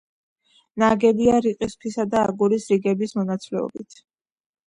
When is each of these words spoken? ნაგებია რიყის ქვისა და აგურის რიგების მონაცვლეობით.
ნაგებია 0.83 1.35
რიყის 1.45 1.75
ქვისა 1.83 2.05
და 2.15 2.23
აგურის 2.31 2.65
რიგების 2.73 3.13
მონაცვლეობით. 3.21 4.01